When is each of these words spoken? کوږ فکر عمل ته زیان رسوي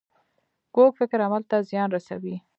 کوږ 0.75 0.91
فکر 0.99 1.19
عمل 1.25 1.43
ته 1.49 1.57
زیان 1.69 1.89
رسوي 1.95 2.35